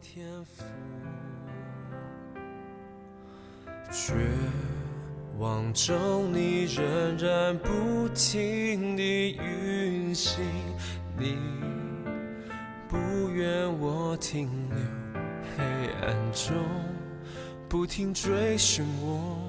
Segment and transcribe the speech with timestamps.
[0.00, 0.64] 天赋，
[3.90, 4.14] 绝
[5.38, 10.42] 望中你仍然不停地运行，
[11.18, 11.36] 你
[12.88, 12.96] 不
[13.30, 14.78] 愿我停留
[15.56, 15.62] 黑
[16.02, 16.56] 暗中，
[17.68, 19.45] 不停追寻我，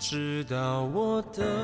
[0.00, 1.62] 直到我的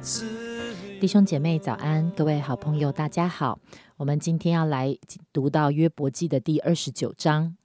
[0.00, 0.74] 自。
[1.00, 3.60] 弟兄姐妹早安，各位好朋友大家好。
[3.96, 4.98] 我们今天要来
[5.32, 7.56] 读到约伯记的第二十九章。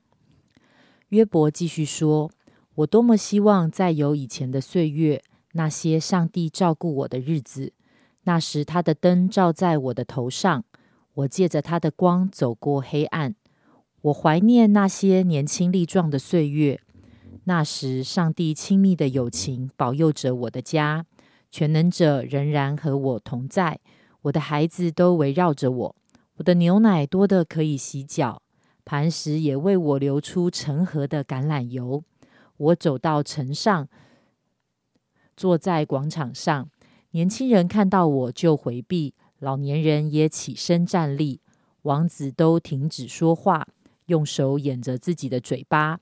[1.09, 2.29] 约伯继续说
[2.76, 7.73] ：“我多么希望再有以前的岁月，那些上帝照顾我的日子。
[8.26, 10.63] 那时他的灯照在我的头上，
[11.15, 13.34] 我借着他的光走过黑暗。
[14.01, 16.79] 我怀念那些年轻力壮的岁月。
[17.45, 21.05] 那时上帝亲密的友情保佑着我的家，
[21.49, 23.80] 全能者仍然和我同在。
[24.23, 25.96] 我的孩子都围绕着我。
[26.35, 28.41] 我的牛奶多得可以洗脚，
[28.85, 32.04] 磐石也为我流出成河的橄榄油。
[32.57, 33.87] 我走到城上，
[35.35, 36.70] 坐在广场上，
[37.12, 41.41] 年轻人看到我就回避，老年人也起身站立，
[41.82, 43.68] 王子都停止说话，
[44.05, 45.99] 用手掩着自己的嘴巴，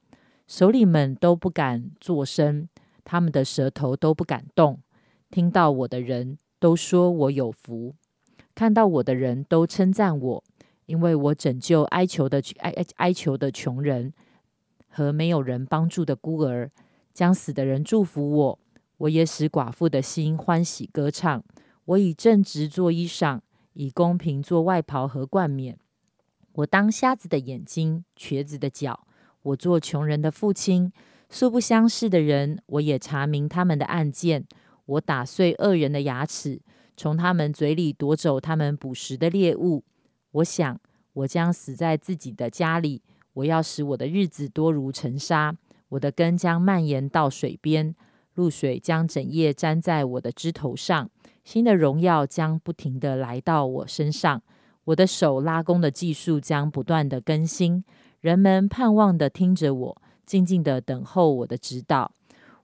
[0.49, 2.67] 首领们都不敢作声，
[3.03, 4.79] 他们的舌头都不敢动。
[5.29, 7.93] 听到我的人都说我有福。
[8.55, 10.43] 看到我的人都称赞我，
[10.87, 14.11] 因为我拯救哀求的哀哀求的穷人
[14.87, 16.71] 和没有人帮助的孤儿，
[17.13, 18.59] 将死的人祝福我。
[18.97, 21.43] 我也使寡妇的心欢喜歌唱。
[21.85, 23.41] 我以正直做衣裳，
[23.73, 25.77] 以公平做外袍和冠冕。
[26.53, 29.05] 我当瞎子的眼睛，瘸子的脚。
[29.41, 30.91] 我做穷人的父亲，
[31.29, 34.45] 素不相识的人，我也查明他们的案件。
[34.85, 36.61] 我打碎恶人的牙齿。
[36.97, 39.85] 从他们嘴里夺走他们捕食的猎物。
[40.31, 40.77] 我想，
[41.13, 43.01] 我将死在自己的家里。
[43.31, 45.55] 我要使我的日子多如尘沙。
[45.87, 47.95] 我的根将蔓延到水边，
[48.35, 51.09] 露水将整夜沾在我的枝头上。
[51.45, 54.41] 新的荣耀将不停的来到我身上。
[54.83, 57.85] 我的手拉弓的技术将不断的更新。
[58.21, 62.11] 人们盼望的听着我，静静的等候我的指导。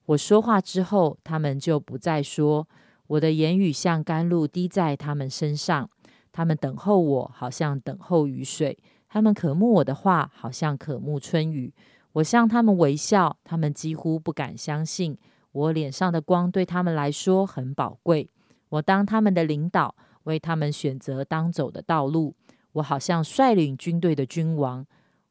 [0.04, 2.68] 我说话之后，他们就不再说。
[3.06, 5.88] 我的言语像甘露滴在他们身上，
[6.30, 8.76] 他们等候我，好像等候雨水；
[9.08, 11.72] 他们渴慕我的话，好像渴慕春雨。
[12.12, 15.16] 我向他们微笑，他们几乎不敢相信。
[15.52, 18.28] 我脸上的光对他们来说很宝贵。
[18.68, 22.34] 我当他们的领导，为他们选择当走的道路。
[22.72, 24.84] 我好像率领军队的君王，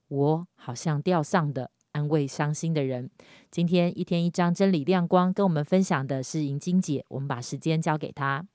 [0.07, 1.71] 我好像吊丧的。
[1.95, 3.09] 安慰伤心的人。
[3.49, 7.05] 今天一天一张真理亮光，跟我们分享的是银晶姐。
[7.07, 8.45] 我们把时间交给她。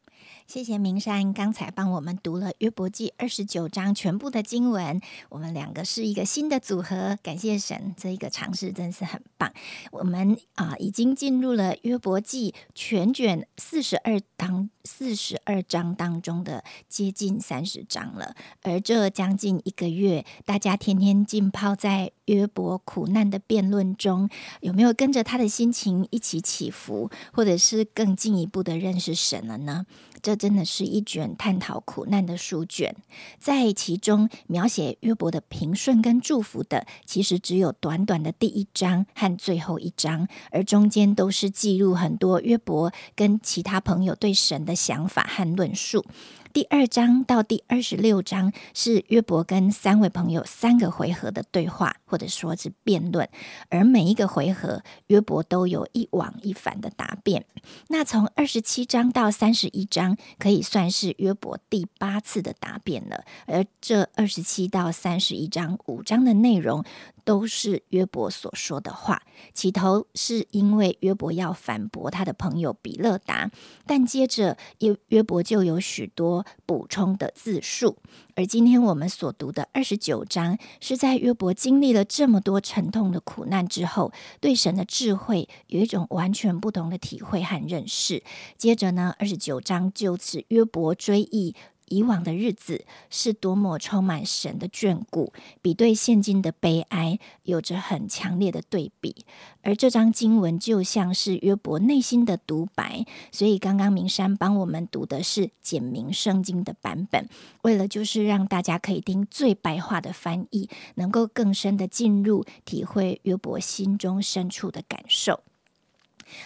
[0.46, 5.00] 谢谢明山，刚才帮我们读了约伯记二十九章全部的经文。
[5.28, 9.52] 我们两个是一个新的组合，感谢神，这一个尝试真是很棒。
[9.92, 18.34] 我们啊，已经进入了约伯记全卷四十二当四十二章当中的接近三十章了。
[18.62, 24.28] 而这将近一个月，大家天天浸泡在约伯苦难的辩论中，
[24.62, 29.86] 有没有跟着他的心情一起起伏，或者是更进一步的认识神了呢？
[30.22, 32.94] 这真的是一卷探讨苦难的书卷，
[33.38, 46.04] 在其中描写约伯的平顺跟祝福的，其实只有短短的第一章和最后一章，而中间都是记录很多约伯跟其他朋友对神的想法和论述。
[46.52, 53.28] 第二章到第二十六章是约伯跟三位朋友三个回合的对话，或者说是辩论，
[53.68, 57.44] 而每一个回合约伯都有一往一返的答辩。
[57.88, 66.84] 那从二十七章到三十一章可以算是约伯第八次的答辩了，而这二十七到三十一章五章的内容。
[67.24, 69.22] 都是约伯所说的话。
[69.54, 73.50] 起头是因为约伯要反驳他的朋友比勒达，
[73.86, 77.96] 但接着约约伯就有许多补充的自述。
[78.36, 88.22] 而今天我们所读的二十九章，是在约伯经历了这么多沉痛的苦难之后，对神的智慧有一种完全不同的体会和认识。
[88.56, 91.54] 接着呢，二十九章就此约伯追忆。
[91.90, 99.26] 以往的日子是多么充满神的眷顾，比对现今的悲哀有着很强烈的对比。
[99.62, 107.28] 而这张经文就像是约伯内心的独白，所以刚刚明山帮我们读的是简明圣经的版本，
[107.62, 115.40] 为了就是让大家可以听最白话的翻译，能够更深的进入体会约伯心中深处的感受。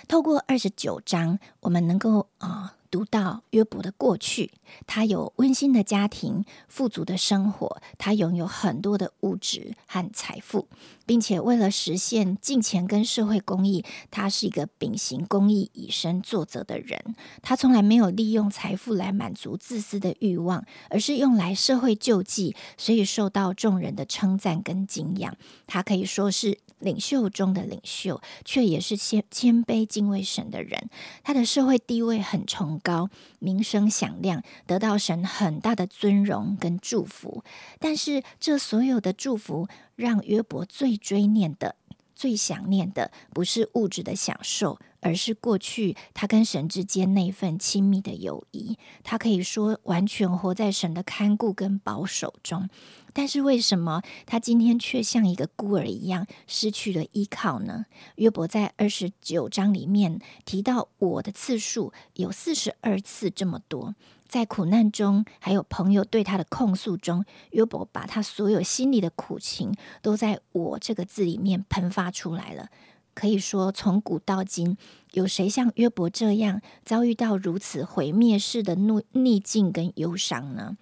[0.09, 2.77] 透过二十九章，我们能够啊。
[2.95, 4.53] 读到约伯的过去，
[4.87, 10.69] 他有温馨的家庭、富足的生活，他拥有很多的物质和财富，
[11.05, 17.17] 并且为了实现金钱跟社会公益，他是一个秉行公益、以身作则的人。
[17.43, 25.37] 他从来没有利用财富来满足自私的欲望，而是用来社会救济，所以受到众人的称赞跟敬仰。
[25.67, 26.61] 他可以说是。
[26.81, 30.91] 领袖中的领袖，却也是谦谦卑敬畏神的人。
[31.23, 33.09] 他的社会地位很崇高，
[33.41, 37.43] 名声响亮，得到神很大的尊荣跟祝福。
[37.81, 39.67] 但是，这所有的祝福，
[39.97, 41.75] 让约伯最追念的、
[42.15, 48.79] 最想念的，不是物质的享受，而是过去他跟神之间那份亲密的友谊。
[49.03, 52.69] 他可以说，完全活在神的看顾跟保守中。
[53.15, 57.87] 但是为什么他今天却像一个孤儿一样失去了依靠呢？
[58.17, 63.95] 约伯在二十九章里面提到我的次数有四十二次这么多，
[64.29, 69.73] 在苦难中，还有朋友对他的控诉中，约伯把他所有心里的苦情
[70.03, 72.69] 都在我这个字里面喷发出来了。
[73.15, 74.77] 可以说，从古到今，
[75.13, 80.77] 有谁像约伯这样遭遇到如此毁灭式的逆逆境跟忧伤呢？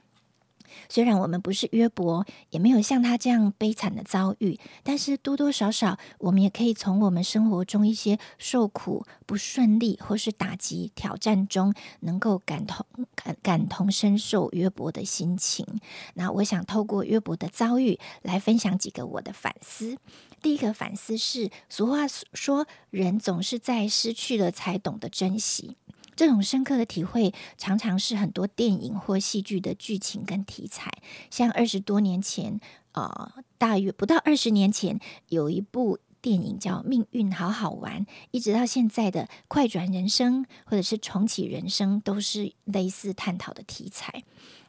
[0.88, 15.66] 虽然我们不是约伯，也没有像他这样悲惨的遭遇，但是多多少少，我们也可以从我们生活中一些受苦、不顺利或是打击、挑战中，能够感同感感同身受约伯的心情。
[16.14, 19.96] 那我想透过约伯的遭遇来分享几个我的反思。
[20.40, 25.76] 第一个反思是，俗话说，人总是在失去了才懂得珍惜。
[26.14, 30.93] 这种深刻的体会，常常是很多电影或戏剧的剧情跟题材。
[31.31, 32.61] 像二十多年前，
[32.93, 44.23] 呃，大约不到二十年前，有一部电影叫《命运好好玩》，一直到现在的《快转人生》或者是《重启人生》，都是类似探讨的题材。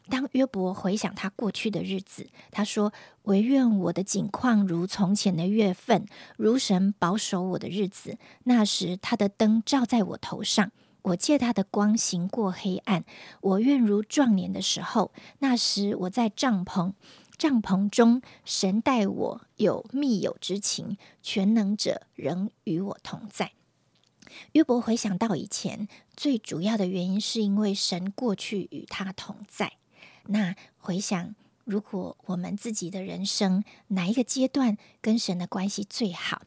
[0.09, 2.91] 当约伯回想他过去的日子，他说
[3.23, 6.05] ：“唯愿我的景况如从前的月份，
[6.35, 8.17] 如神保守我的日子。
[8.43, 10.71] 那时他的灯照在我头上。”
[11.03, 13.03] 我借他的光行过黑暗，
[13.41, 15.11] 我愿如壮年的时候。
[15.39, 16.93] 那时我在帐篷，
[17.37, 23.51] 帐篷中，神待我有密友之情，全能者仍与我同在。
[24.53, 29.73] 约伯回想到以前，最主要的原因是因为神过去与他同在。
[30.27, 31.35] 那回想，
[31.65, 36.43] 如果我们自己的人生哪一个阶段跟神的关系最好？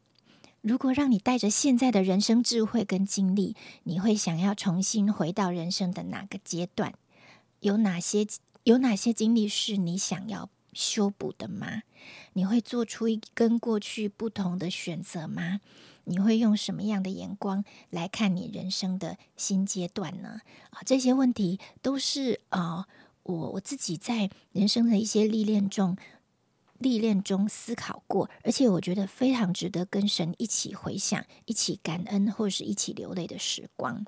[0.66, 3.54] 如果让你带着现在的人生智慧跟经历，
[3.84, 6.92] 你会想要重新回到人生的哪个阶段？
[7.60, 8.26] 有哪些
[8.64, 11.84] 有哪些经历是你想要修补的吗？
[12.32, 15.60] 你会做出一跟过去不同的选择吗？
[16.02, 20.40] 你会用什么样的眼光来看你人生的新阶段呢？
[20.70, 22.88] 啊，这些问题都是啊，
[23.22, 25.96] 我我自己在人生的一些历练中。
[26.78, 34.04] 历练中思考过，而且我觉得非常值得跟神一起回想、一起感恩或者是一起流泪的时光。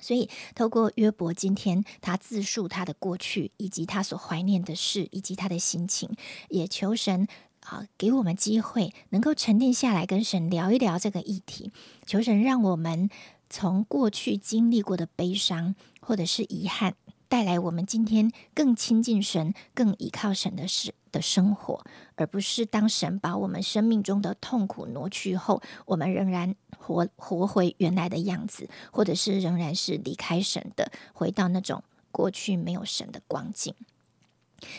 [0.00, 6.10] 所以，透过约伯今天他自述他的过去，以及他所怀念的事，以及他的心情，
[6.48, 7.28] 也求神
[7.60, 11.70] 啊给我们机会，能够沉淀下来跟神聊一聊这个议题。
[12.04, 13.08] 求神让我们
[13.48, 16.96] 从过去经历过的悲伤或者是遗憾。
[17.32, 21.82] 带来我们今天更亲近神、更依靠神的事的生活，
[22.14, 33.74] 而不是当神把我们生命中的痛苦挪去后，我们仍然活活回原来的样子，或者是仍然是离开神的，回到那种过去没有神的光景。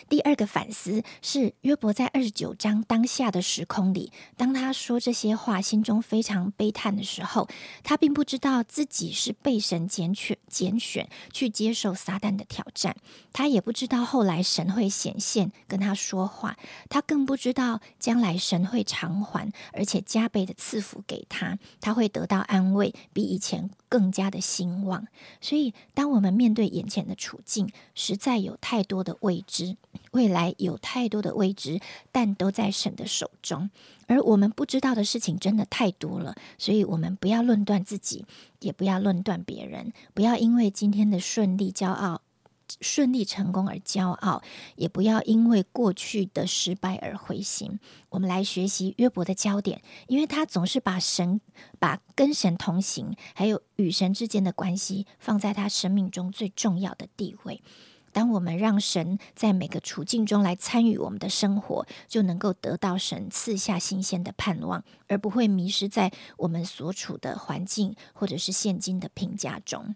[0.10, 7.48] 第二个反思是约伯在二十九章当下的时空里，当他说这些话，心中非常悲叹的时候，
[7.84, 12.96] 他并不知道自己是被神拣选、拣选去接受撒旦的挑战，
[13.32, 16.58] 他也不知道后来神会显现跟他说话，
[16.90, 25.08] 他更不知道将来神会偿还，而且加倍的赐福给他，他会得到安慰，比以前更加的兴旺。
[25.42, 29.73] 所以，当我们面对眼前的处境，实在有太多的未知。
[30.12, 31.80] 未来有太多的未知，
[32.12, 33.70] 但都在神的手中。
[34.08, 38.26] 而我们不知道的事情真的太多了，所以我们不要论断自己，
[38.60, 42.22] 也不要论断别人，不要因为今天的顺利骄傲、
[42.82, 44.44] 顺利成功而骄傲，
[44.76, 47.80] 也不要因为过去的失败而灰心。
[48.10, 51.40] 我们来学习约伯的焦点，因为他总是把神、
[51.80, 57.62] 把跟神同行，还有与神之间的关系，放在他生命中最重要的地位。
[58.14, 69.96] 当我们让神在每个处境中来参与我们的生活，就能够得到神赐下新鲜的盼望，而不会迷失在我们所处的环境或者是现今的评价中。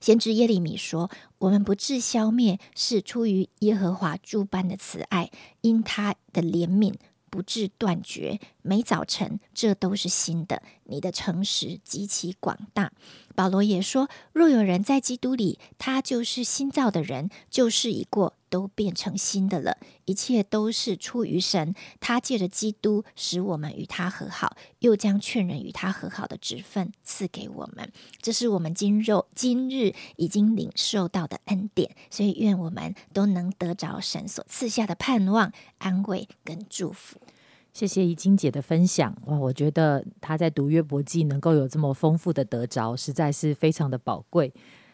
[0.00, 5.30] 先知耶利米说：“我们不致消灭，是出于耶和华诸般的慈爱，
[5.62, 6.94] 因他的怜悯
[7.30, 8.38] 不致断绝。
[8.60, 10.62] 每早晨，这都是新的。
[10.84, 12.92] 你的诚实极其广大。”
[13.34, 19.78] 保罗也说：“若有人在基督里，他就是新造的人，旧事已过，都变成新的了。
[20.04, 27.90] 一切都是出于神，他借着基督使我们与他和好，又将劝人与他和好的职分赐给我们。
[28.20, 31.94] 这是我们今肉今日已经领受到的恩典。
[32.10, 37.18] 所以，愿我们都能得着神所赐下的盼望、安慰跟祝福。”
[37.72, 39.38] 谢谢怡晶姐的分享哇！
[39.38, 44.52] 我觉得她在读约伯记能够有这么丰富的得着，实在是非常的宝贵。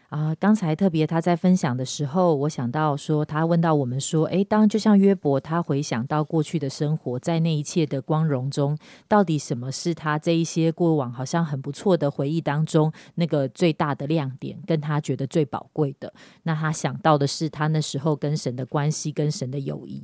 [0.09, 16.11] 啊，刚才特别他在分享的时候，我想到说，他问到我们说，诶，当就像约伯，他回想到过去的生活，在那一切的光荣中，到底什么是他这一些过往好像很不错的回忆当中那个最大的亮点，跟他觉得最宝贵的？
[16.45, 20.03] 那他想到的是他那时候跟神的关系，跟神的友谊。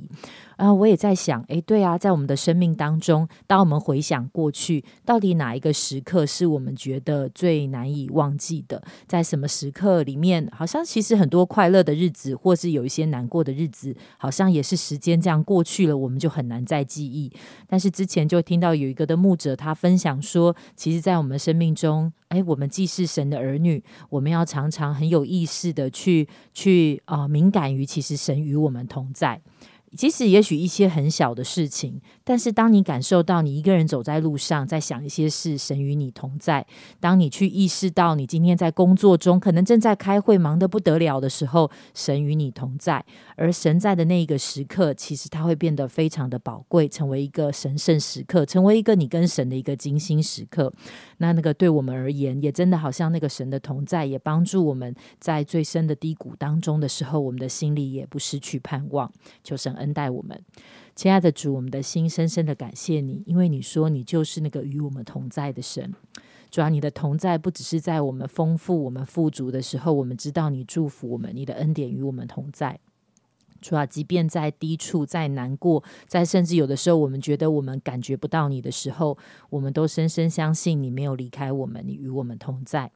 [0.57, 8.83] 啊，我也在想，诶，对啊，在我们的生命当中，当我们回想过去，到底哪一个时刻是我们觉得最难以忘记的？
[9.07, 9.94] 在什么时刻？
[10.03, 17.31] 里面好像其实很多快乐的日子，或是有一些难过的日子，好像也是时间这样过去了，我们就很难再记忆。
[17.67, 29.41] 但是之前就听到有一个的牧者，他分享说，其实，在我们生命中，哎，我们既是神的儿女，我们要常常很有意识的去去啊，敏感于其实神与我们同在。
[29.95, 36.63] 即使也许一些很小的事情，但是当你感受到你一个人走在路上，在想一些事，神与你同在；
[36.99, 43.05] 当你去意识到你今天在工作中可能正在开会，忙得不得了的时候，神与你同在。
[43.37, 50.73] 而神在的那一个时刻，其实它会变得非常的宝贵，成为一个神圣时刻，成为一个你跟神的一个精心时刻。
[51.19, 59.09] 那那个对我们而言，也真的好像那个神的同在，也帮助我们在最深的低谷当中的时候，我们的心里也不失去盼望。
[59.43, 59.84] 求神恩。
[59.93, 60.39] 待我们，
[60.95, 65.93] 亲爱的主，我们的心深深的感谢你，因为你说你就是那个与我们同在的神。
[66.51, 72.79] 主要你的同在不只是在我们丰富、我们富足的时候，我们知道你祝福我们，你的恩典与我们同在。
[73.65, 79.17] 主要即便在低处、在难过、在甚至有的时候，我们觉得我们感觉不到你的时候，
[79.49, 82.91] 我们都深深相信你没有离开我们，你与我们同在。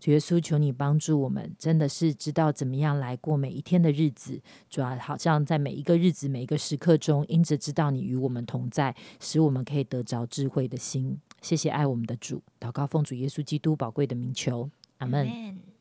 [0.00, 4.40] 主耶稣，求你帮助我们，真的是知道怎么样来过每一天的日子。
[4.70, 11.18] 主要好像在每一个日子、每一个时刻中，因着知道你与我们同在，使我们可以得着智慧的心。
[11.42, 15.73] 谢谢爱我们的主，祷告奉主耶稣基督宝贵的名求，阿门。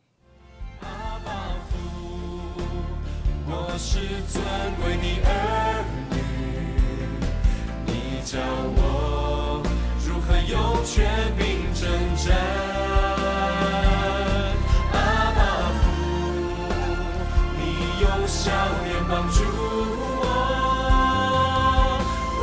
[3.76, 3.98] 我是
[4.32, 4.40] 尊
[4.84, 5.30] 贵的儿
[6.12, 6.16] 女，
[7.88, 7.92] 你
[8.24, 8.38] 教
[8.78, 9.64] 我
[10.06, 11.42] 如何用权柄
[11.74, 11.82] 征
[12.16, 12.38] 战。
[14.92, 14.96] 阿
[15.34, 15.42] 爸
[15.82, 15.84] 父，
[17.58, 17.62] 你
[18.00, 18.52] 用笑
[18.84, 19.42] 脸帮助
[20.22, 20.24] 我，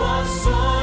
[0.01, 0.03] 我
[0.43, 0.80] 所。